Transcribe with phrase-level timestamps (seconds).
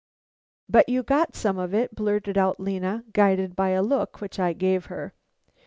[0.67, 4.51] "But you got some of it!" blurted out Lena, guided by a look which I
[4.53, 5.13] gave her.